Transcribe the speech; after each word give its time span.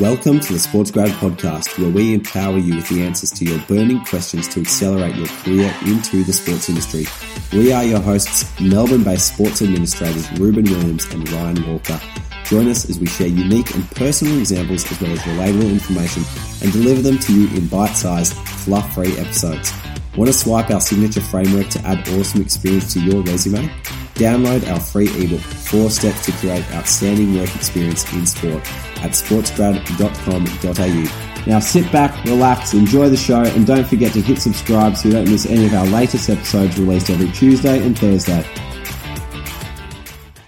Welcome 0.00 0.40
to 0.40 0.54
the 0.54 0.58
Sports 0.58 0.90
Grad 0.90 1.10
Podcast, 1.10 1.78
where 1.78 1.90
we 1.90 2.14
empower 2.14 2.56
you 2.56 2.76
with 2.76 2.88
the 2.88 3.02
answers 3.02 3.30
to 3.32 3.44
your 3.44 3.58
burning 3.68 4.02
questions 4.06 4.48
to 4.48 4.60
accelerate 4.60 5.14
your 5.16 5.26
career 5.26 5.70
into 5.84 6.24
the 6.24 6.32
sports 6.32 6.70
industry. 6.70 7.04
We 7.52 7.74
are 7.74 7.84
your 7.84 8.00
hosts, 8.00 8.58
Melbourne 8.58 9.04
based 9.04 9.34
sports 9.34 9.60
administrators 9.60 10.32
Reuben 10.40 10.64
Williams 10.64 11.04
and 11.12 11.30
Ryan 11.30 11.70
Walker. 11.70 12.00
Join 12.44 12.68
us 12.68 12.88
as 12.88 13.00
we 13.00 13.06
share 13.06 13.26
unique 13.26 13.74
and 13.74 13.88
personal 13.90 14.38
examples 14.38 14.90
as 14.90 14.98
well 14.98 15.12
as 15.12 15.20
relatable 15.20 15.70
information 15.70 16.22
and 16.62 16.72
deliver 16.72 17.02
them 17.02 17.18
to 17.18 17.34
you 17.34 17.54
in 17.54 17.66
bite 17.66 17.92
sized, 17.92 18.32
fluff 18.32 18.94
free 18.94 19.14
episodes. 19.18 19.74
Want 20.16 20.28
to 20.28 20.32
swipe 20.32 20.70
our 20.70 20.80
signature 20.80 21.20
framework 21.20 21.68
to 21.68 21.86
add 21.86 22.08
awesome 22.08 22.40
experience 22.40 22.94
to 22.94 23.00
your 23.00 23.22
resume? 23.24 23.70
Download 24.14 24.70
our 24.70 24.78
free 24.78 25.08
ebook, 25.22 25.40
Four 25.40 25.90
Steps 25.90 26.26
to 26.26 26.32
Create 26.32 26.70
Outstanding 26.72 27.38
Work 27.38 27.54
Experience 27.56 28.12
in 28.12 28.26
Sport 28.26 28.60
at 29.02 29.12
sportsgrad.com.au. 29.12 31.50
Now 31.50 31.58
sit 31.58 31.90
back, 31.90 32.24
relax, 32.24 32.74
enjoy 32.74 33.08
the 33.08 33.16
show, 33.16 33.42
and 33.42 33.66
don't 33.66 33.86
forget 33.86 34.12
to 34.12 34.20
hit 34.20 34.38
subscribe 34.38 34.96
so 34.96 35.08
you 35.08 35.14
don't 35.14 35.28
miss 35.28 35.46
any 35.46 35.66
of 35.66 35.74
our 35.74 35.86
latest 35.86 36.30
episodes 36.30 36.78
released 36.78 37.10
every 37.10 37.32
Tuesday 37.32 37.84
and 37.84 37.98
Thursday. 37.98 38.44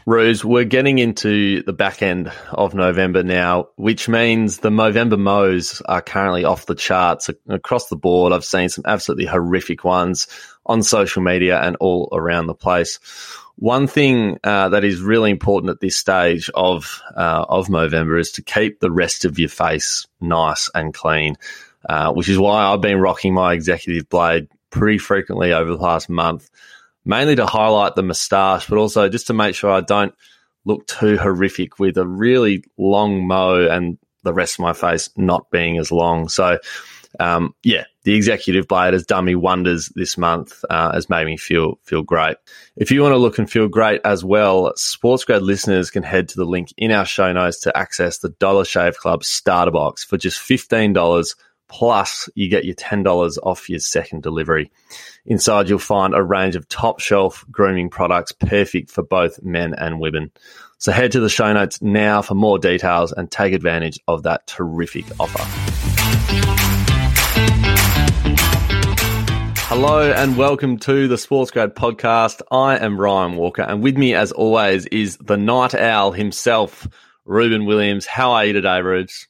Rose, 0.06 0.44
we're 0.44 0.64
getting 0.64 0.98
into 0.98 1.62
the 1.62 1.72
back 1.72 2.02
end 2.02 2.30
of 2.52 2.74
November 2.74 3.22
now, 3.22 3.68
which 3.76 4.06
means 4.06 4.58
the 4.58 4.68
Movember 4.68 5.18
mows 5.18 5.80
are 5.86 6.02
currently 6.02 6.44
off 6.44 6.66
the 6.66 6.74
charts 6.74 7.30
across 7.48 7.88
the 7.88 7.96
board. 7.96 8.30
I've 8.30 8.44
seen 8.44 8.68
some 8.68 8.84
absolutely 8.86 9.24
horrific 9.24 9.82
ones 9.82 10.26
on 10.66 10.82
social 10.82 11.22
media 11.22 11.58
and 11.58 11.76
all 11.80 12.10
around 12.12 12.48
the 12.48 12.54
place. 12.54 13.00
One 13.56 13.86
thing 13.86 14.38
uh, 14.42 14.70
that 14.70 14.84
is 14.84 15.00
really 15.00 15.30
important 15.30 15.70
at 15.70 15.80
this 15.80 15.96
stage 15.96 16.50
of 16.54 17.00
uh, 17.16 17.44
of 17.48 17.68
Movember 17.68 18.18
is 18.18 18.32
to 18.32 18.42
keep 18.42 18.80
the 18.80 18.90
rest 18.90 19.24
of 19.24 19.38
your 19.38 19.48
face 19.48 20.06
nice 20.20 20.68
and 20.74 20.92
clean, 20.92 21.36
uh, 21.88 22.12
which 22.12 22.28
is 22.28 22.38
why 22.38 22.64
I've 22.64 22.80
been 22.80 23.00
rocking 23.00 23.32
my 23.32 23.52
executive 23.52 24.08
blade 24.08 24.48
pretty 24.70 24.98
frequently 24.98 25.52
over 25.52 25.70
the 25.70 25.78
past 25.78 26.08
month, 26.10 26.50
mainly 27.04 27.36
to 27.36 27.46
highlight 27.46 27.94
the 27.94 28.02
moustache, 28.02 28.66
but 28.66 28.78
also 28.78 29.08
just 29.08 29.28
to 29.28 29.34
make 29.34 29.54
sure 29.54 29.70
I 29.70 29.82
don't 29.82 30.14
look 30.64 30.86
too 30.86 31.16
horrific 31.16 31.78
with 31.78 31.96
a 31.96 32.06
really 32.06 32.64
long 32.76 33.26
mow 33.26 33.68
and 33.68 33.98
the 34.24 34.32
rest 34.32 34.54
of 34.54 34.62
my 34.62 34.72
face 34.72 35.10
not 35.16 35.50
being 35.50 35.78
as 35.78 35.92
long. 35.92 36.28
So 36.28 36.58
um, 37.20 37.54
yeah, 37.62 37.84
the 38.04 38.14
executive 38.14 38.68
blade 38.68 38.92
has 38.92 39.04
done 39.04 39.24
me 39.24 39.34
wonders 39.34 39.90
this 39.94 40.16
month, 40.16 40.64
uh, 40.70 40.92
has 40.92 41.10
made 41.10 41.26
me 41.26 41.36
feel 41.36 41.78
feel 41.82 42.02
great. 42.02 42.36
If 42.76 42.90
you 42.90 43.02
want 43.02 43.12
to 43.12 43.18
look 43.18 43.38
and 43.38 43.50
feel 43.50 43.68
great 43.68 44.00
as 44.04 44.24
well, 44.24 44.72
SportsGrad 44.76 45.40
listeners 45.40 45.90
can 45.90 46.02
head 46.02 46.28
to 46.28 46.36
the 46.36 46.44
link 46.44 46.72
in 46.76 46.90
our 46.90 47.04
show 47.04 47.32
notes 47.32 47.60
to 47.60 47.76
access 47.76 48.18
the 48.18 48.28
Dollar 48.28 48.64
Shave 48.64 48.96
Club 48.96 49.24
starter 49.24 49.72
box 49.72 50.04
for 50.04 50.16
just 50.16 50.38
fifteen 50.38 50.92
dollars. 50.92 51.34
Plus, 51.66 52.28
you 52.34 52.50
get 52.50 52.66
your 52.66 52.74
ten 52.74 53.02
dollars 53.02 53.38
off 53.42 53.70
your 53.70 53.80
second 53.80 54.22
delivery. 54.22 54.70
Inside, 55.24 55.68
you'll 55.68 55.78
find 55.78 56.14
a 56.14 56.22
range 56.22 56.56
of 56.56 56.68
top 56.68 57.00
shelf 57.00 57.44
grooming 57.50 57.88
products 57.88 58.32
perfect 58.32 58.90
for 58.90 59.02
both 59.02 59.42
men 59.42 59.74
and 59.74 59.98
women. 59.98 60.30
So 60.76 60.92
head 60.92 61.12
to 61.12 61.20
the 61.20 61.30
show 61.30 61.50
notes 61.54 61.80
now 61.80 62.20
for 62.20 62.34
more 62.34 62.58
details 62.58 63.12
and 63.12 63.30
take 63.30 63.54
advantage 63.54 63.98
of 64.06 64.24
that 64.24 64.46
terrific 64.46 65.06
offer. 65.18 66.83
Hello 69.66 70.12
and 70.12 70.36
welcome 70.36 70.78
to 70.78 71.08
the 71.08 71.18
Sports 71.18 71.50
Grad 71.50 71.74
podcast. 71.74 72.42
I 72.50 72.78
am 72.78 73.00
Ryan 73.00 73.34
Walker, 73.34 73.62
and 73.62 73.82
with 73.82 73.96
me, 73.96 74.14
as 74.14 74.30
always, 74.30 74.86
is 74.86 75.16
the 75.16 75.36
night 75.36 75.74
owl 75.74 76.12
himself, 76.12 76.86
Reuben 77.24 77.66
Williams. 77.66 78.06
How 78.06 78.32
are 78.32 78.44
you 78.44 78.52
today, 78.52 78.80
Rubes? 78.82 79.26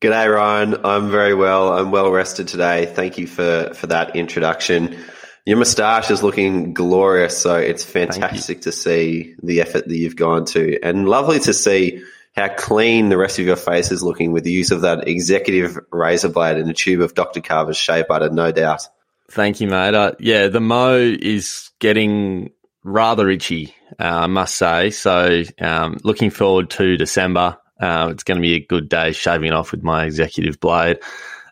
G'day, 0.00 0.34
Ryan. 0.34 0.84
I'm 0.84 1.10
very 1.10 1.34
well. 1.34 1.72
I'm 1.72 1.90
well 1.90 2.10
rested 2.10 2.48
today. 2.48 2.86
Thank 2.86 3.18
you 3.18 3.26
for 3.26 3.72
for 3.74 3.86
that 3.88 4.16
introduction. 4.16 4.96
Your 5.44 5.58
moustache 5.58 6.10
is 6.10 6.22
looking 6.22 6.72
glorious, 6.72 7.36
so 7.36 7.56
it's 7.56 7.84
fantastic 7.84 8.62
to 8.62 8.72
see 8.72 9.34
the 9.42 9.60
effort 9.60 9.86
that 9.86 9.96
you've 9.96 10.16
gone 10.16 10.46
to, 10.46 10.78
and 10.82 11.08
lovely 11.08 11.40
to 11.40 11.52
see 11.52 12.02
how 12.34 12.48
clean 12.48 13.08
the 13.08 13.16
rest 13.16 13.38
of 13.38 13.46
your 13.46 13.56
face 13.56 13.92
is 13.92 14.02
looking 14.02 14.32
with 14.32 14.44
the 14.44 14.52
use 14.52 14.70
of 14.70 14.80
that 14.80 15.06
executive 15.06 15.78
razor 15.90 16.28
blade 16.28 16.56
and 16.56 16.68
a 16.68 16.74
tube 16.74 17.00
of 17.00 17.14
Dr. 17.14 17.40
Carver's 17.40 17.76
shave 17.76 18.08
butter, 18.08 18.30
no 18.30 18.50
doubt. 18.50 18.88
Thank 19.30 19.60
you, 19.60 19.68
mate. 19.68 19.94
Uh, 19.94 20.12
yeah, 20.18 20.48
the 20.48 20.60
mo 20.60 20.96
is 20.96 21.70
getting 21.78 22.50
rather 22.82 23.30
itchy, 23.30 23.74
uh, 23.98 24.04
I 24.04 24.26
must 24.26 24.56
say. 24.56 24.90
So, 24.90 25.44
um, 25.60 25.98
looking 26.02 26.30
forward 26.30 26.70
to 26.70 26.96
December. 26.96 27.56
Uh, 27.80 28.08
it's 28.12 28.24
going 28.24 28.36
to 28.36 28.42
be 28.42 28.54
a 28.54 28.66
good 28.66 28.88
day 28.88 29.12
shaving 29.12 29.52
off 29.52 29.72
with 29.72 29.82
my 29.82 30.04
executive 30.04 30.60
blade. 30.60 31.00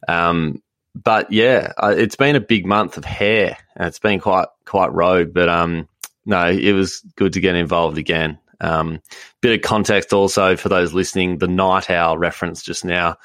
Um, 0.09 0.63
but 0.95 1.33
yeah, 1.33 1.73
it's 1.83 2.17
been 2.17 2.37
a 2.37 2.41
big 2.41 2.67
month 2.67 2.97
of 2.99 3.05
hair. 3.05 3.57
It's 3.77 3.99
been 3.99 4.21
quite 4.21 4.49
quite 4.65 4.93
rogue, 4.93 5.33
but 5.33 5.49
um, 5.49 5.89
no, 6.27 6.49
it 6.49 6.73
was 6.73 7.01
good 7.17 7.33
to 7.33 7.41
get 7.41 7.55
involved 7.55 7.99
again. 7.99 8.39
Um, 8.63 9.03
bit 9.41 9.57
of 9.57 9.63
context 9.63 10.13
also 10.13 10.57
for 10.57 10.69
those 10.69 10.93
listening: 10.93 11.39
the 11.39 11.49
night 11.49 11.91
owl 11.91 12.19
reference 12.19 12.63
just 12.63 12.85
now. 12.85 13.17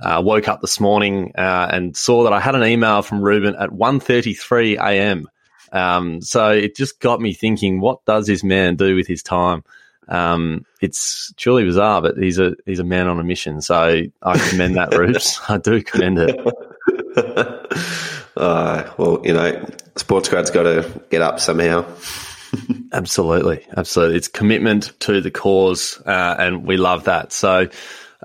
Uh, 0.00 0.20
woke 0.24 0.48
up 0.48 0.60
this 0.60 0.80
morning 0.80 1.30
uh, 1.38 1.68
and 1.70 1.96
saw 1.96 2.24
that 2.24 2.32
I 2.32 2.40
had 2.40 2.56
an 2.56 2.64
email 2.64 3.00
from 3.02 3.22
Reuben 3.22 3.54
at 3.54 3.70
1.33 3.70 4.76
a.m. 4.76 5.28
Um, 5.70 6.20
so 6.20 6.50
it 6.50 6.74
just 6.74 6.98
got 6.98 7.20
me 7.20 7.32
thinking, 7.32 7.80
what 7.80 8.04
does 8.04 8.26
this 8.26 8.42
man 8.42 8.74
do 8.74 8.96
with 8.96 9.06
his 9.06 9.22
time? 9.22 9.62
Um, 10.08 10.66
it's 10.80 11.32
truly 11.36 11.64
bizarre, 11.64 12.02
but 12.02 12.16
he's 12.16 12.38
a 12.38 12.54
he's 12.66 12.78
a 12.78 12.84
man 12.84 13.08
on 13.08 13.18
a 13.18 13.24
mission. 13.24 13.60
So 13.60 14.02
I 14.22 14.50
commend 14.50 14.76
that, 14.76 14.94
Rubes. 14.96 15.40
I 15.48 15.58
do 15.58 15.82
commend 15.82 16.18
it. 16.18 16.38
uh, 18.36 18.90
well, 18.98 19.20
you 19.24 19.32
know, 19.32 19.66
sports 19.96 20.28
grad's 20.28 20.50
got 20.50 20.64
to 20.64 21.02
get 21.10 21.22
up 21.22 21.40
somehow. 21.40 21.84
Absolutely, 22.92 23.66
absolutely. 23.76 24.16
It's 24.16 24.28
commitment 24.28 24.92
to 25.00 25.20
the 25.20 25.30
cause, 25.30 26.00
uh, 26.04 26.36
and 26.38 26.66
we 26.66 26.76
love 26.76 27.04
that. 27.04 27.32
So 27.32 27.68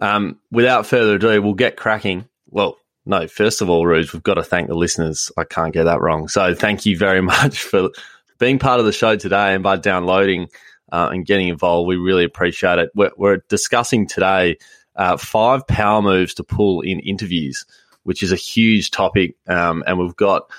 um, 0.01 0.39
without 0.51 0.85
further 0.85 1.15
ado, 1.15 1.41
we'll 1.41 1.53
get 1.53 1.77
cracking. 1.77 2.25
Well, 2.49 2.77
no, 3.05 3.27
first 3.27 3.61
of 3.61 3.69
all, 3.69 3.85
Rouge, 3.85 4.13
we've 4.13 4.23
got 4.23 4.35
to 4.35 4.43
thank 4.43 4.67
the 4.67 4.75
listeners. 4.75 5.31
I 5.37 5.43
can't 5.43 5.73
get 5.73 5.85
that 5.85 6.01
wrong. 6.01 6.27
So 6.27 6.53
thank 6.53 6.85
you 6.85 6.97
very 6.97 7.21
much 7.33 7.59
for 7.59 7.89
being 8.37 8.59
part 8.59 8.79
of 8.79 8.85
the 8.85 8.91
show 8.91 9.15
today 9.15 9.53
and 9.53 9.63
by 9.63 9.77
downloading 9.77 10.47
uh, 10.91 11.09
and 11.11 11.25
getting 11.25 11.49
involved. 11.49 11.87
We 11.87 11.97
really 11.97 12.23
appreciate 12.23 12.79
it. 12.79 12.91
We're, 12.95 13.11
we're 13.17 13.43
discussing 13.49 14.07
today 14.07 14.57
uh, 14.95 15.17
five 15.17 15.65
power 15.67 16.01
moves 16.01 16.33
to 16.35 16.43
pull 16.43 16.81
in 16.81 16.99
interviews, 16.99 17.65
which 18.03 18.23
is 18.23 18.31
a 18.31 18.37
huge 18.37 18.91
topic. 18.91 19.35
Um, 19.47 19.83
and 19.87 19.97
we've 19.97 20.15
got 20.15 20.51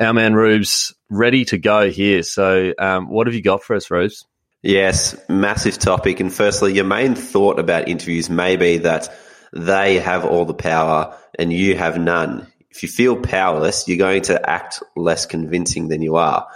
our 0.00 0.12
man 0.12 0.34
Rubes 0.34 0.94
ready 1.10 1.44
to 1.46 1.58
go 1.58 1.90
here. 1.90 2.22
So, 2.22 2.72
um, 2.78 3.08
what 3.08 3.26
have 3.26 3.34
you 3.34 3.42
got 3.42 3.62
for 3.62 3.76
us, 3.76 3.90
Rubes? 3.90 4.26
Yes, 4.62 5.16
massive 5.28 5.78
topic. 5.78 6.20
And 6.20 6.32
firstly, 6.32 6.72
your 6.72 6.84
main 6.84 7.14
thought 7.14 7.58
about 7.58 7.88
interviews 7.88 8.30
may 8.30 8.56
be 8.56 8.78
that 8.78 9.14
they 9.52 9.98
have 9.98 10.24
all 10.24 10.46
the 10.46 10.54
power 10.54 11.16
and 11.38 11.52
you 11.52 11.76
have 11.76 11.98
none. 11.98 12.46
If 12.70 12.82
you 12.82 12.88
feel 12.88 13.16
powerless, 13.20 13.86
you're 13.86 13.98
going 13.98 14.22
to 14.22 14.50
act 14.50 14.82
less 14.96 15.26
convincing 15.26 15.88
than 15.88 16.02
you 16.02 16.16
are, 16.16 16.48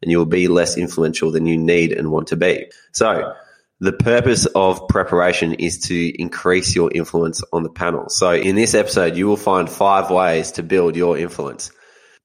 and 0.00 0.10
you 0.10 0.18
will 0.18 0.26
be 0.26 0.48
less 0.48 0.78
influential 0.78 1.32
than 1.32 1.46
you 1.46 1.58
need 1.58 1.92
and 1.92 2.10
want 2.10 2.28
to 2.28 2.36
be. 2.36 2.70
So, 2.92 3.34
the 3.78 3.92
purpose 3.92 4.46
of 4.46 4.88
preparation 4.88 5.52
is 5.54 5.80
to 5.88 6.22
increase 6.22 6.74
your 6.74 6.90
influence 6.94 7.42
on 7.52 7.62
the 7.62 7.68
panel. 7.68 8.08
So, 8.08 8.32
in 8.32 8.56
this 8.56 8.74
episode, 8.74 9.16
you 9.16 9.26
will 9.26 9.36
find 9.36 9.68
five 9.68 10.10
ways 10.10 10.52
to 10.52 10.62
build 10.62 10.96
your 10.96 11.18
influence. 11.18 11.70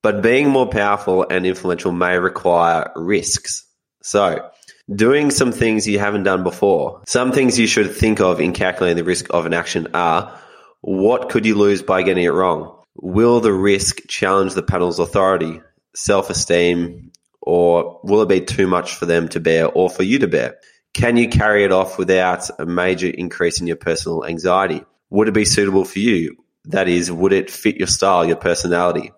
But 0.03 0.21
being 0.21 0.49
more 0.49 0.67
powerful 0.67 1.25
and 1.29 1.45
influential 1.45 1.91
may 1.91 2.17
require 2.17 2.91
risks. 2.95 3.65
So, 4.01 4.49
doing 4.93 5.29
some 5.29 5.51
things 5.51 5.87
you 5.87 5.99
haven't 5.99 6.23
done 6.23 6.43
before. 6.43 7.01
Some 7.05 7.31
things 7.31 7.59
you 7.59 7.67
should 7.67 7.93
think 7.93 8.19
of 8.19 8.41
in 8.41 8.53
calculating 8.53 8.97
the 8.97 9.03
risk 9.03 9.27
of 9.29 9.45
an 9.45 9.53
action 9.53 9.87
are 9.93 10.37
what 10.81 11.29
could 11.29 11.45
you 11.45 11.55
lose 11.55 11.83
by 11.83 12.01
getting 12.01 12.23
it 12.23 12.29
wrong? 12.29 12.75
Will 12.95 13.39
the 13.39 13.53
risk 13.53 14.01
challenge 14.07 14.53
the 14.53 14.63
panel's 14.63 14.99
authority, 14.99 15.61
self 15.95 16.29
esteem, 16.29 17.11
or 17.41 17.99
will 18.03 18.23
it 18.23 18.29
be 18.29 18.41
too 18.41 18.67
much 18.67 18.95
for 18.95 19.05
them 19.05 19.27
to 19.29 19.39
bear 19.39 19.67
or 19.67 19.89
for 19.89 20.03
you 20.03 20.19
to 20.19 20.27
bear? 20.27 20.57
Can 20.93 21.15
you 21.15 21.29
carry 21.29 21.63
it 21.63 21.71
off 21.71 21.97
without 21.97 22.49
a 22.59 22.65
major 22.65 23.07
increase 23.07 23.61
in 23.61 23.67
your 23.67 23.77
personal 23.77 24.25
anxiety? 24.25 24.83
Would 25.09 25.29
it 25.29 25.33
be 25.33 25.45
suitable 25.45 25.85
for 25.85 25.99
you? 25.99 26.37
That 26.65 26.87
is, 26.87 27.11
would 27.11 27.33
it 27.33 27.49
fit 27.49 27.77
your 27.77 27.87
style, 27.87 28.25
your 28.25 28.35
personality? 28.35 29.11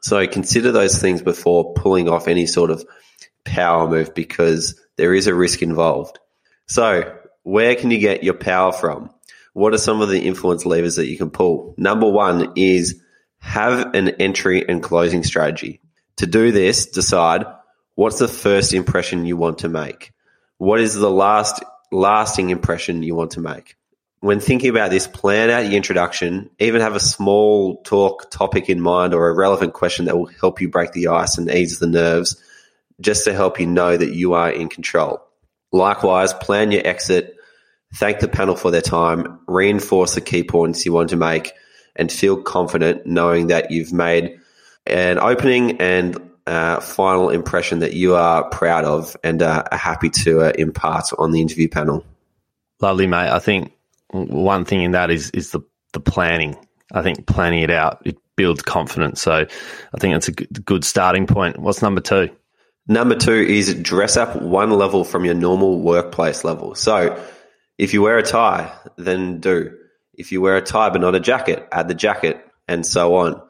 So 0.00 0.26
consider 0.26 0.72
those 0.72 1.00
things 1.00 1.22
before 1.22 1.74
pulling 1.74 2.08
off 2.08 2.28
any 2.28 2.46
sort 2.46 2.70
of 2.70 2.84
power 3.44 3.88
move 3.88 4.14
because 4.14 4.80
there 4.96 5.14
is 5.14 5.26
a 5.26 5.34
risk 5.34 5.62
involved. 5.62 6.18
So, 6.66 7.16
where 7.42 7.74
can 7.74 7.90
you 7.90 7.98
get 7.98 8.22
your 8.22 8.34
power 8.34 8.72
from? 8.72 9.10
What 9.54 9.74
are 9.74 9.78
some 9.78 10.02
of 10.02 10.08
the 10.08 10.20
influence 10.20 10.66
levers 10.66 10.96
that 10.96 11.08
you 11.08 11.16
can 11.16 11.30
pull? 11.30 11.74
Number 11.78 12.08
one 12.08 12.52
is 12.56 13.00
have 13.38 13.94
an 13.94 14.10
entry 14.20 14.68
and 14.68 14.82
closing 14.82 15.24
strategy. 15.24 15.80
To 16.16 16.26
do 16.26 16.52
this, 16.52 16.86
decide 16.86 17.46
what's 17.94 18.18
the 18.18 18.28
first 18.28 18.74
impression 18.74 19.24
you 19.24 19.36
want 19.36 19.58
to 19.58 19.68
make? 19.68 20.12
What 20.58 20.80
is 20.80 20.94
the 20.94 21.10
last 21.10 21.62
lasting 21.90 22.50
impression 22.50 23.02
you 23.02 23.14
want 23.14 23.32
to 23.32 23.40
make? 23.40 23.76
When 24.20 24.40
thinking 24.40 24.70
about 24.70 24.90
this, 24.90 25.06
plan 25.06 25.50
out 25.50 25.66
your 25.66 25.74
introduction, 25.74 26.50
even 26.58 26.80
have 26.80 26.96
a 26.96 27.00
small 27.00 27.80
talk 27.82 28.30
topic 28.30 28.68
in 28.68 28.80
mind 28.80 29.14
or 29.14 29.28
a 29.28 29.34
relevant 29.34 29.74
question 29.74 30.06
that 30.06 30.16
will 30.16 30.26
help 30.26 30.60
you 30.60 30.68
break 30.68 30.92
the 30.92 31.08
ice 31.08 31.38
and 31.38 31.50
ease 31.50 31.78
the 31.78 31.86
nerves, 31.86 32.42
just 33.00 33.24
to 33.24 33.32
help 33.32 33.60
you 33.60 33.66
know 33.66 33.96
that 33.96 34.14
you 34.14 34.34
are 34.34 34.50
in 34.50 34.68
control. 34.68 35.22
Likewise, 35.70 36.32
plan 36.32 36.72
your 36.72 36.84
exit, 36.84 37.36
thank 37.94 38.18
the 38.18 38.28
panel 38.28 38.56
for 38.56 38.70
their 38.70 38.80
time, 38.80 39.38
reinforce 39.46 40.14
the 40.14 40.20
key 40.20 40.42
points 40.42 40.84
you 40.84 40.92
want 40.92 41.10
to 41.10 41.16
make, 41.16 41.52
and 41.94 42.10
feel 42.10 42.40
confident 42.42 43.06
knowing 43.06 43.48
that 43.48 43.70
you've 43.70 43.92
made 43.92 44.40
an 44.86 45.18
opening 45.18 45.80
and 45.80 46.18
uh, 46.46 46.80
final 46.80 47.28
impression 47.28 47.80
that 47.80 47.92
you 47.92 48.14
are 48.14 48.48
proud 48.48 48.84
of 48.84 49.16
and 49.22 49.42
uh, 49.42 49.62
are 49.70 49.78
happy 49.78 50.08
to 50.08 50.40
uh, 50.40 50.52
impart 50.58 51.04
on 51.18 51.30
the 51.30 51.40
interview 51.40 51.68
panel. 51.68 52.04
Lovely, 52.80 53.06
mate. 53.06 53.28
I 53.28 53.38
think 53.38 53.72
one 54.10 54.64
thing 54.64 54.82
in 54.82 54.92
that 54.92 55.10
is 55.10 55.30
is 55.30 55.50
the 55.50 55.60
the 55.92 56.00
planning. 56.00 56.56
I 56.92 57.02
think 57.02 57.26
planning 57.26 57.62
it 57.62 57.70
out 57.70 58.02
it 58.04 58.16
builds 58.36 58.62
confidence. 58.62 59.20
So 59.20 59.32
I 59.34 59.98
think 59.98 60.14
it's 60.14 60.28
a 60.28 60.32
good 60.32 60.84
starting 60.84 61.26
point. 61.26 61.58
What's 61.58 61.82
number 61.82 62.00
two? 62.00 62.30
Number 62.86 63.16
two 63.16 63.34
is 63.34 63.74
dress 63.74 64.16
up 64.16 64.40
one 64.40 64.70
level 64.70 65.04
from 65.04 65.26
your 65.26 65.34
normal 65.34 65.80
workplace 65.80 66.44
level. 66.44 66.74
So 66.74 67.22
if 67.76 67.92
you 67.92 68.00
wear 68.00 68.16
a 68.16 68.22
tie, 68.22 68.72
then 68.96 69.40
do. 69.40 69.76
If 70.14 70.32
you 70.32 70.40
wear 70.40 70.56
a 70.56 70.62
tie 70.62 70.88
but 70.88 71.00
not 71.00 71.14
a 71.14 71.20
jacket, 71.20 71.68
add 71.70 71.88
the 71.88 71.94
jacket, 71.94 72.44
and 72.66 72.86
so 72.86 73.16
on. 73.16 73.42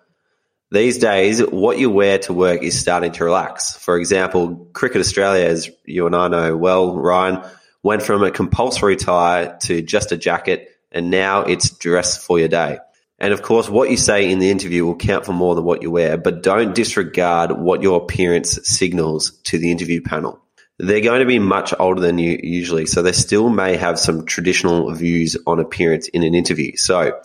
These 0.70 0.98
days, 0.98 1.40
what 1.40 1.78
you 1.78 1.88
wear 1.88 2.18
to 2.20 2.32
work 2.34 2.62
is 2.62 2.78
starting 2.78 3.12
to 3.12 3.24
relax. 3.24 3.74
For 3.76 3.96
example, 3.96 4.68
Cricket 4.74 5.00
Australia, 5.00 5.46
as 5.46 5.70
you 5.86 6.04
and 6.06 6.14
I 6.14 6.28
know 6.28 6.56
well, 6.56 6.94
Ryan, 6.94 7.42
went 7.88 8.02
from 8.02 8.22
a 8.22 8.30
compulsory 8.30 8.96
tie 8.96 9.56
to 9.62 9.80
just 9.80 10.12
a 10.12 10.16
jacket, 10.18 10.68
and 10.92 11.10
now 11.10 11.40
it's 11.40 11.70
dress 11.70 12.22
for 12.22 12.38
your 12.38 12.48
day. 12.48 12.76
And 13.18 13.32
of 13.32 13.40
course, 13.40 13.66
what 13.70 13.90
you 13.90 13.96
say 13.96 14.30
in 14.30 14.40
the 14.40 14.50
interview 14.50 14.84
will 14.84 14.94
count 14.94 15.24
for 15.24 15.32
more 15.32 15.54
than 15.54 15.64
what 15.64 15.80
you 15.80 15.90
wear, 15.90 16.18
but 16.18 16.42
don't 16.42 16.74
disregard 16.74 17.50
what 17.50 17.82
your 17.82 18.02
appearance 18.02 18.58
signals 18.68 19.38
to 19.44 19.56
the 19.56 19.70
interview 19.70 20.02
panel. 20.02 20.38
They're 20.78 21.00
going 21.00 21.20
to 21.20 21.26
be 21.26 21.38
much 21.38 21.72
older 21.78 22.02
than 22.02 22.18
you 22.18 22.38
usually, 22.42 22.84
so 22.84 23.00
they 23.00 23.12
still 23.12 23.48
may 23.48 23.76
have 23.76 23.98
some 23.98 24.26
traditional 24.26 24.92
views 24.92 25.38
on 25.46 25.58
appearance 25.58 26.08
in 26.08 26.22
an 26.24 26.34
interview. 26.34 26.76
So 26.76 27.18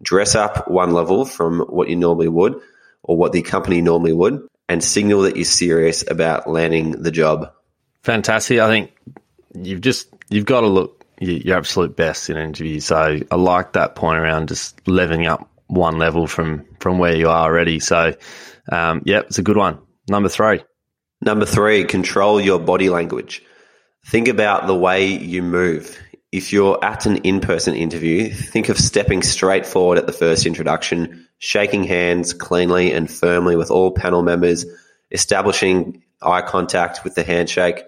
dress 0.00 0.34
up 0.34 0.66
one 0.66 0.94
level 0.94 1.26
from 1.26 1.60
what 1.60 1.90
you 1.90 1.96
normally 1.96 2.28
would 2.28 2.58
or 3.02 3.18
what 3.18 3.32
the 3.32 3.42
company 3.42 3.82
normally 3.82 4.14
would 4.14 4.48
and 4.66 4.82
signal 4.82 5.22
that 5.22 5.36
you're 5.36 5.44
serious 5.44 6.10
about 6.10 6.48
landing 6.48 7.02
the 7.02 7.10
job. 7.10 7.52
Fantastic. 8.02 8.60
I 8.60 8.68
think 8.68 8.92
you've 9.62 9.80
just 9.80 10.08
you've 10.28 10.46
got 10.46 10.62
to 10.62 10.66
look 10.66 11.04
your 11.20 11.56
absolute 11.56 11.96
best 11.96 12.28
in 12.28 12.36
an 12.36 12.44
interview. 12.44 12.80
So 12.80 13.20
I 13.30 13.36
like 13.36 13.72
that 13.72 13.94
point 13.94 14.18
around 14.18 14.48
just 14.48 14.86
leveling 14.86 15.26
up 15.26 15.48
one 15.66 15.98
level 15.98 16.26
from 16.26 16.64
from 16.80 16.98
where 16.98 17.16
you 17.16 17.28
are 17.28 17.44
already. 17.44 17.80
So 17.80 18.14
um, 18.70 19.02
yeah, 19.04 19.20
it's 19.20 19.38
a 19.38 19.42
good 19.42 19.56
one. 19.56 19.78
Number 20.08 20.28
three. 20.28 20.62
Number 21.22 21.46
three, 21.46 21.84
control 21.84 22.40
your 22.40 22.58
body 22.58 22.90
language. 22.90 23.42
Think 24.06 24.28
about 24.28 24.66
the 24.66 24.74
way 24.74 25.06
you 25.06 25.42
move. 25.42 25.98
If 26.30 26.52
you're 26.52 26.78
at 26.84 27.06
an 27.06 27.16
in 27.18 27.40
person 27.40 27.74
interview, 27.74 28.30
think 28.30 28.68
of 28.68 28.78
stepping 28.78 29.22
straight 29.22 29.64
forward 29.64 29.98
at 29.98 30.06
the 30.06 30.12
first 30.12 30.44
introduction, 30.44 31.26
shaking 31.38 31.84
hands 31.84 32.32
cleanly 32.34 32.92
and 32.92 33.10
firmly 33.10 33.56
with 33.56 33.70
all 33.70 33.90
panel 33.90 34.22
members, 34.22 34.66
establishing 35.10 36.02
eye 36.20 36.42
contact 36.42 37.02
with 37.04 37.14
the 37.14 37.24
handshake. 37.24 37.82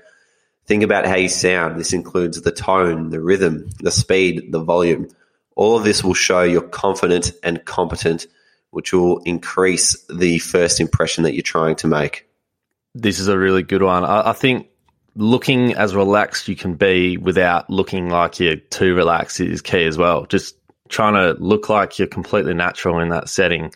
Think 0.69 0.82
about 0.82 1.06
how 1.06 1.17
you 1.17 1.31
sound. 1.31 1.81
This 1.81 1.94
includes 1.94 2.43
the 2.43 2.53
tone, 2.53 3.09
the 3.09 3.23
rhythm, 3.23 3.70
the 3.81 3.91
speed, 3.91 4.53
the 4.53 4.62
volume. 4.62 5.09
All 5.56 5.79
of 5.79 5.82
this 5.82 6.05
will 6.05 6.12
show 6.12 6.43
you're 6.43 6.61
confident 6.61 7.32
and 7.43 7.65
competent, 7.65 8.26
which 8.70 8.93
will 8.93 9.20
increase 9.20 9.97
the 10.11 10.38
first 10.41 10.79
impression 10.79 11.25
that 11.25 11.32
you're 11.32 11.43
trying 11.43 11.76
to 11.76 11.87
make. 11.87 12.29
This 12.94 13.19
is 13.19 13.29
a 13.29 13.38
really 13.38 13.62
good 13.62 13.82
one. 13.82 14.05
I, 14.05 14.29
I 14.29 14.32
think 14.35 14.69
looking 15.17 15.73
as 15.73 15.94
relaxed 15.94 16.49
you 16.49 16.55
can 16.55 16.75
be 16.75 17.17
without 17.17 17.70
looking 17.70 18.11
like 18.11 18.38
you're 18.38 18.56
too 18.56 18.94
relaxed 18.94 19.41
is 19.41 19.62
key 19.62 19.87
as 19.87 19.97
well. 19.97 20.26
Just 20.26 20.55
trying 20.91 21.15
to 21.15 21.43
look 21.43 21.70
like 21.70 21.99
you're 21.99 22.09
completely 22.09 22.53
natural 22.53 22.99
in 23.00 23.09
that 23.09 23.31
setting 23.31 23.73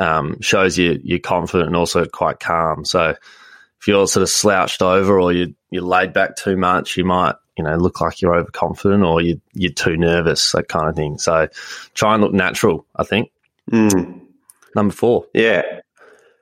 um, 0.00 0.40
shows 0.40 0.76
you 0.76 1.00
you're 1.04 1.20
confident 1.20 1.68
and 1.68 1.76
also 1.76 2.04
quite 2.06 2.40
calm. 2.40 2.84
So 2.84 3.14
if 3.84 3.88
you're 3.88 4.06
sort 4.06 4.22
of 4.22 4.30
slouched 4.30 4.80
over 4.80 5.20
or 5.20 5.30
you 5.30 5.54
you're 5.68 5.82
laid 5.82 6.14
back 6.14 6.36
too 6.36 6.56
much, 6.56 6.96
you 6.96 7.04
might 7.04 7.34
you 7.58 7.64
know 7.64 7.76
look 7.76 8.00
like 8.00 8.22
you're 8.22 8.34
overconfident 8.34 9.04
or 9.04 9.20
you 9.20 9.42
you're 9.52 9.72
too 9.72 9.98
nervous, 9.98 10.52
that 10.52 10.68
kind 10.68 10.88
of 10.88 10.96
thing. 10.96 11.18
So 11.18 11.48
try 11.92 12.14
and 12.14 12.22
look 12.22 12.32
natural. 12.32 12.86
I 12.96 13.04
think. 13.04 13.30
Mm. 13.70 14.22
Number 14.74 14.94
four. 14.94 15.26
Yeah. 15.34 15.80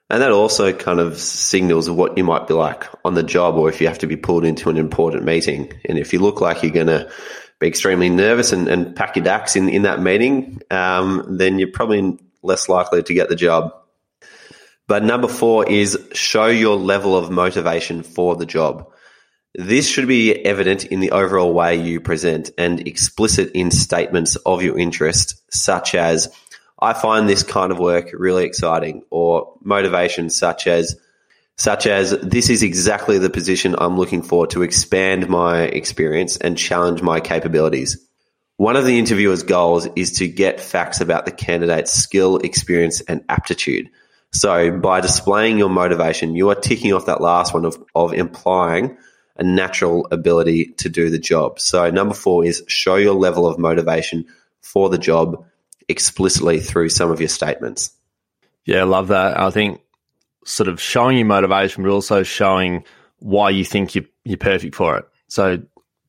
And 0.08 0.22
that 0.22 0.30
also 0.30 0.72
kind 0.72 1.00
of 1.00 1.18
signals 1.18 1.90
what 1.90 2.16
you 2.16 2.22
might 2.22 2.46
be 2.46 2.54
like 2.54 2.84
on 3.04 3.14
the 3.14 3.24
job 3.24 3.56
or 3.56 3.68
if 3.68 3.80
you 3.80 3.88
have 3.88 3.98
to 3.98 4.06
be 4.06 4.16
pulled 4.16 4.44
into 4.44 4.70
an 4.70 4.76
important 4.76 5.24
meeting. 5.24 5.72
And 5.86 5.98
if 5.98 6.12
you 6.12 6.20
look 6.20 6.40
like 6.40 6.62
you're 6.62 6.70
going 6.70 6.86
to 6.88 7.10
be 7.58 7.66
extremely 7.66 8.10
nervous 8.10 8.52
and, 8.52 8.68
and 8.68 8.94
pack 8.94 9.16
your 9.16 9.24
ducks 9.24 9.56
in, 9.56 9.68
in 9.68 9.82
that 9.82 10.00
meeting, 10.00 10.60
um, 10.70 11.38
then 11.38 11.58
you're 11.58 11.72
probably 11.72 12.18
less 12.42 12.68
likely 12.68 13.02
to 13.02 13.14
get 13.14 13.30
the 13.30 13.36
job. 13.36 13.72
But 14.92 15.04
number 15.04 15.26
four 15.26 15.66
is 15.66 15.98
show 16.12 16.48
your 16.48 16.76
level 16.76 17.16
of 17.16 17.30
motivation 17.30 18.02
for 18.02 18.36
the 18.36 18.44
job. 18.44 18.92
This 19.54 19.88
should 19.88 20.06
be 20.06 20.34
evident 20.44 20.84
in 20.84 21.00
the 21.00 21.12
overall 21.12 21.54
way 21.54 21.76
you 21.76 21.98
present 21.98 22.50
and 22.58 22.86
explicit 22.86 23.52
in 23.54 23.70
statements 23.70 24.36
of 24.36 24.62
your 24.62 24.78
interest, 24.78 25.42
such 25.50 25.94
as, 25.94 26.30
I 26.78 26.92
find 26.92 27.26
this 27.26 27.42
kind 27.42 27.72
of 27.72 27.78
work 27.78 28.10
really 28.12 28.44
exciting, 28.44 29.02
or 29.08 29.54
motivation 29.62 30.28
such 30.28 30.66
as, 30.66 30.94
such 31.56 31.86
as 31.86 32.10
this 32.20 32.50
is 32.50 32.62
exactly 32.62 33.16
the 33.16 33.30
position 33.30 33.74
I'm 33.78 33.96
looking 33.96 34.20
for 34.20 34.46
to 34.48 34.60
expand 34.60 35.26
my 35.26 35.62
experience 35.62 36.36
and 36.36 36.58
challenge 36.58 37.00
my 37.00 37.20
capabilities. 37.20 37.96
One 38.58 38.76
of 38.76 38.84
the 38.84 38.98
interviewer's 38.98 39.42
goals 39.42 39.88
is 39.96 40.12
to 40.18 40.28
get 40.28 40.60
facts 40.60 41.00
about 41.00 41.24
the 41.24 41.32
candidate's 41.32 41.92
skill, 41.92 42.36
experience, 42.36 43.00
and 43.00 43.24
aptitude. 43.30 43.88
So 44.32 44.70
by 44.78 45.00
displaying 45.00 45.58
your 45.58 45.68
motivation, 45.68 46.34
you 46.34 46.50
are 46.50 46.54
ticking 46.54 46.92
off 46.92 47.06
that 47.06 47.20
last 47.20 47.52
one 47.52 47.64
of, 47.64 47.82
of 47.94 48.14
implying 48.14 48.96
a 49.36 49.42
natural 49.42 50.08
ability 50.10 50.72
to 50.78 50.88
do 50.88 51.10
the 51.10 51.18
job. 51.18 51.60
So 51.60 51.90
number 51.90 52.14
four 52.14 52.44
is 52.44 52.62
show 52.66 52.96
your 52.96 53.14
level 53.14 53.46
of 53.46 53.58
motivation 53.58 54.26
for 54.60 54.88
the 54.88 54.98
job 54.98 55.44
explicitly 55.88 56.60
through 56.60 56.88
some 56.88 57.10
of 57.10 57.20
your 57.20 57.28
statements. 57.28 57.92
Yeah, 58.64 58.80
I 58.80 58.84
love 58.84 59.08
that. 59.08 59.38
I 59.38 59.50
think 59.50 59.80
sort 60.44 60.68
of 60.68 60.80
showing 60.80 61.18
your 61.18 61.26
motivation, 61.26 61.82
but 61.82 61.90
also 61.90 62.22
showing 62.22 62.84
why 63.18 63.50
you 63.50 63.64
think 63.64 63.94
you're, 63.94 64.04
you're 64.24 64.38
perfect 64.38 64.74
for 64.74 64.98
it. 64.98 65.04
So 65.28 65.62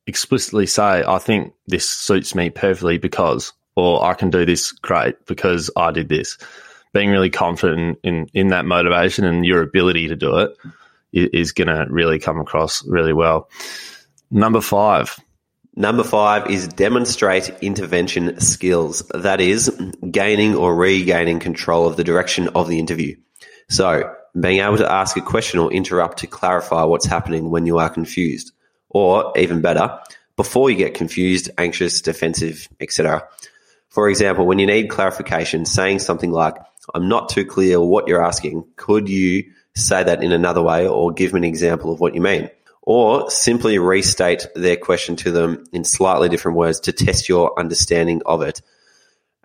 explicitly 0.08 0.66
say, 0.66 1.04
I 1.06 1.18
think 1.18 1.54
this 1.68 1.90
suits 1.90 2.36
me 2.36 2.50
perfectly 2.50 2.98
because, 2.98 3.54
or 3.76 4.04
I 4.04 4.14
can 4.14 4.30
do 4.30 4.46
this 4.46 4.72
great 4.72 5.26
because 5.26 5.70
I 5.76 5.92
did 5.92 6.10
this. 6.10 6.38
Being 6.94 7.10
really 7.10 7.30
confident 7.30 8.00
in, 8.04 8.28
in, 8.34 8.50
that 8.50 8.66
motivation 8.66 9.26
and 9.26 9.46
your 9.46 9.62
ability 9.62 10.08
to 10.10 10.16
do 10.16 10.38
it 10.38 10.56
is 11.12 11.52
going 11.52 11.68
to 11.68 11.86
really 11.90 12.20
come 12.20 12.40
across 12.40 12.86
really 12.86 13.14
well. 13.14 13.50
Number 14.30 14.62
five. 14.62 15.20
Number 15.76 16.04
five 16.04 16.50
is 16.52 16.68
demonstrate 16.68 17.50
intervention 17.62 18.40
skills. 18.40 19.02
That 19.14 19.42
is 19.42 19.76
gaining 20.12 20.56
or 20.56 20.76
regaining 20.76 21.40
control 21.40 21.88
of 21.88 21.98
the 21.98 22.04
direction 22.04 22.48
of 22.50 22.68
the 22.68 22.78
interview. 22.78 23.16
So 23.70 24.14
being 24.40 24.60
able 24.60 24.78
to 24.78 24.92
ask 24.92 25.18
a 25.18 25.22
question 25.22 25.60
or 25.60 25.72
interrupt 25.72 26.20
to 26.20 26.28
clarify 26.28 26.84
what's 26.84 27.06
happening 27.06 27.50
when 27.50 27.66
you 27.66 27.80
are 27.80 27.90
confused. 27.90 28.52
Or 28.90 29.34
even 29.36 29.62
better, 29.62 30.00
before 30.36 30.70
you 30.70 30.78
get 30.78 30.94
confused, 30.94 31.50
anxious, 31.58 32.02
defensive, 32.02 32.68
etc. 32.80 33.28
For 33.90 34.10
example, 34.10 34.46
when 34.46 34.60
you 34.60 34.68
need 34.68 34.90
clarification, 34.90 35.66
saying 35.66 36.00
something 36.00 36.32
like, 36.32 36.56
I'm 36.94 37.08
not 37.08 37.30
too 37.30 37.46
clear 37.46 37.80
what 37.80 38.08
you're 38.08 38.24
asking. 38.24 38.66
Could 38.76 39.10
you 39.10 39.46
say 39.76 40.04
that 40.04 40.24
in 40.24 40.32
another 40.32 40.62
way 40.62 40.88
or 40.88 41.12
give 41.12 41.34
me 41.34 41.40
an 41.40 41.44
example 41.44 41.92
of 41.92 42.00
what 42.00 42.16
you 42.16 42.22
mean? 42.22 42.50
Or 42.82 43.30
simply 43.32 43.80
restate 43.80 44.46
their 44.56 44.76
question 44.76 45.16
to 45.18 45.32
them 45.32 45.64
in 45.72 45.86
slightly 45.86 46.28
different 46.28 46.58
words 46.58 46.82
to 46.82 46.92
test 46.92 47.30
your 47.30 47.58
understanding 47.58 48.22
of 48.26 48.42
it. 48.42 48.62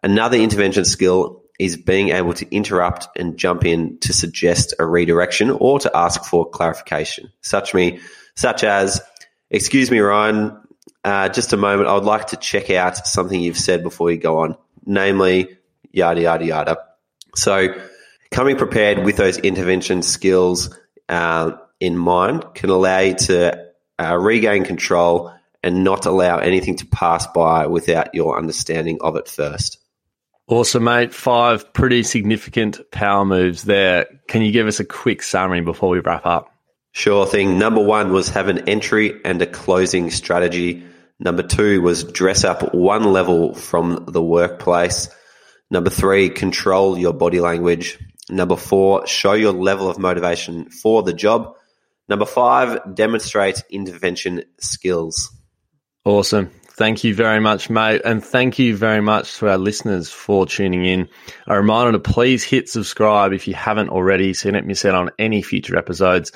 Another 0.02 0.37
intervention 0.37 0.85
skill 0.85 1.45
is 1.59 1.76
being 1.76 2.11
able 2.11 2.35
to 2.35 2.54
interrupt 2.54 3.09
and 3.16 3.37
jump 3.37 3.64
in 3.64 3.99
to 3.99 4.12
suggest 4.12 4.75
a 4.78 4.87
redirection 4.87 5.50
or 5.50 5.78
to 5.80 5.97
ask 5.97 6.25
for 6.25 6.49
clarification, 6.49 7.33
such 7.40 7.75
me, 7.75 8.00
such 8.35 8.64
as, 8.64 9.00
"Excuse 9.50 9.90
me, 9.90 9.99
Ryan, 9.99 10.57
uh, 11.04 11.28
just 11.28 11.52
a 11.52 11.57
moment. 11.57 11.88
I 11.88 11.95
would 11.95 12.04
like 12.04 12.28
to 12.28 12.37
check 12.37 12.71
out 12.71 13.07
something 13.07 13.40
you've 13.40 13.59
said 13.59 13.83
before 13.83 14.11
you 14.11 14.18
go 14.18 14.38
on, 14.38 14.57
namely, 14.85 15.57
yada 15.92 16.21
yada 16.21 16.45
yada." 16.45 16.88
So, 17.35 17.75
coming 18.30 18.56
prepared 18.56 19.04
with 19.04 19.16
those 19.16 19.38
intervention 19.38 20.02
skills 20.02 20.76
uh, 21.08 21.52
in 21.80 21.97
mind 21.97 22.44
can 22.54 22.70
allow 22.70 23.00
you 23.00 23.14
to 23.14 23.64
uh, 23.99 24.16
regain 24.16 24.64
control 24.64 25.32
and 25.62 25.85
not 25.85 26.06
allow 26.06 26.38
anything 26.38 26.76
to 26.76 26.87
pass 26.87 27.26
by 27.26 27.66
without 27.66 28.14
your 28.14 28.38
understanding 28.38 28.99
of 29.00 29.16
it 29.16 29.28
first. 29.28 29.78
Awesome, 30.47 30.85
mate. 30.85 31.12
Five 31.12 31.73
pretty 31.75 32.02
significant 32.02 32.90
power 32.90 33.25
moves 33.25 33.64
there. 33.64 34.06
Can 34.28 34.42
you 34.42 34.50
give 34.50 34.66
us 34.66 34.80
a 34.80 34.85
quick 34.85 35.23
summary 35.23 35.61
before 35.61 35.90
we 35.90 35.99
wrap 35.99 36.25
up? 36.25 36.50
Sure 36.92 37.26
thing. 37.26 37.58
Number 37.58 37.82
one 37.82 38.12
was 38.12 38.30
have 38.30 38.49
an 38.49 38.68
entry 38.68 39.20
and 39.25 39.42
a 39.42 39.47
closing 39.47 40.11
strategy. 40.11 40.85
Number 41.20 41.42
two 41.42 41.82
was 41.82 42.04
dress 42.04 42.44
up 42.44 42.75
one 42.75 43.12
level 43.12 43.54
from 43.54 44.06
the 44.08 44.23
workplace. 44.23 45.08
Number 45.70 45.90
three, 45.90 46.30
control 46.30 46.98
your 46.98 47.12
body 47.12 47.40
language. 47.40 47.98
Number 48.30 48.56
four, 48.56 49.06
show 49.06 49.32
your 49.32 49.52
level 49.52 49.88
of 49.88 49.98
motivation 49.98 50.70
for 50.70 51.02
the 51.02 51.12
job. 51.12 51.54
Number 52.08 52.26
five, 52.26 52.94
demonstrate 52.94 53.62
intervention 53.70 54.44
skills. 54.58 55.30
Awesome. 56.04 56.50
Thank 56.78 57.02
you 57.02 57.14
very 57.14 57.40
much, 57.40 57.68
mate. 57.68 58.02
And 58.04 58.25
thank 58.25 58.58
you 58.58 58.76
very 58.76 59.00
much 59.00 59.38
to 59.38 59.48
our 59.48 59.58
listeners 59.58 60.10
for 60.10 60.46
tuning 60.46 60.84
in. 60.84 61.08
A 61.48 61.56
reminder 61.56 61.92
to 61.92 61.98
please 61.98 62.44
hit 62.44 62.68
subscribe 62.68 63.32
if 63.32 63.48
you 63.48 63.54
haven't 63.54 63.90
already 63.90 64.32
so 64.32 64.48
you 64.48 64.52
don't 64.52 64.66
miss 64.66 64.84
out 64.84 64.94
on 64.94 65.10
any 65.18 65.42
future 65.42 65.76
episodes. 65.76 66.30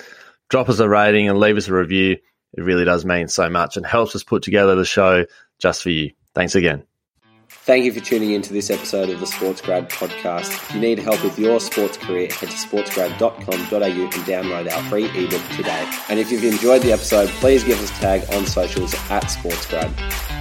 Drop 0.50 0.68
us 0.68 0.80
a 0.80 0.88
rating 0.88 1.28
and 1.28 1.38
leave 1.38 1.56
us 1.56 1.68
a 1.68 1.74
review. 1.74 2.16
It 2.54 2.60
really 2.60 2.84
does 2.84 3.04
mean 3.04 3.28
so 3.28 3.48
much 3.48 3.76
and 3.76 3.86
helps 3.86 4.16
us 4.16 4.24
put 4.24 4.42
together 4.42 4.74
the 4.74 4.84
show 4.84 5.26
just 5.58 5.82
for 5.82 5.90
you. 5.90 6.10
Thanks 6.34 6.54
again. 6.54 6.84
Thank 7.64 7.84
you 7.84 7.92
for 7.92 8.00
tuning 8.00 8.32
in 8.32 8.42
to 8.42 8.52
this 8.52 8.70
episode 8.70 9.08
of 9.08 9.20
the 9.20 9.26
SportsGrad 9.26 9.88
podcast. 9.88 10.48
If 10.50 10.74
you 10.74 10.80
need 10.80 10.98
help 10.98 11.22
with 11.22 11.38
your 11.38 11.60
sports 11.60 11.96
career, 11.96 12.26
head 12.26 12.50
to 12.50 12.56
sportsgrad.com.au 12.56 13.80
and 13.80 14.10
download 14.10 14.72
our 14.72 14.82
free 14.90 15.04
ebook 15.04 15.42
today. 15.56 15.88
And 16.08 16.18
if 16.18 16.32
you've 16.32 16.42
enjoyed 16.42 16.82
the 16.82 16.90
episode, 16.90 17.28
please 17.28 17.62
give 17.62 17.80
us 17.80 17.88
a 17.96 18.00
tag 18.00 18.34
on 18.34 18.46
socials 18.46 18.94
at 19.10 19.22
SportsGrad. 19.26 20.31